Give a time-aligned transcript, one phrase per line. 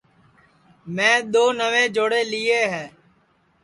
[0.95, 2.85] میں دؔو نئوے جوڑے لئیے ہے